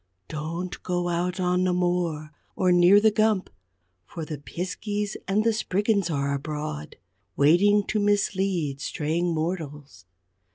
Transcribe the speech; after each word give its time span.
Don't 0.29 0.81
go 0.81 1.09
out 1.09 1.39
on 1.39 1.63
the 1.63 1.73
moor, 1.73 2.31
or 2.55 2.71
near 2.71 2.99
the 2.99 3.11
Gump, 3.11 3.51
for 4.03 4.25
the 4.25 4.39
Piskeys 4.39 5.15
and 5.27 5.43
the 5.43 5.53
Spriggans 5.53 6.09
are 6.09 6.33
abroad, 6.33 6.95
waiting 7.35 7.83
to 7.85 7.99
mislead 7.99 8.81
straying 8.81 9.31
mortals. 9.31 10.05